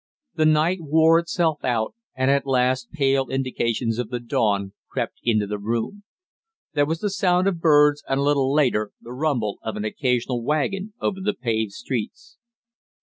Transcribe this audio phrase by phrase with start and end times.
[0.33, 5.45] The night wore itself out, and at last pale indications of the dawn crept into
[5.45, 6.01] the room.
[6.73, 9.85] There was the song of the birds and a little later the rumble of an
[9.85, 12.39] occasional wagon over the paved streets.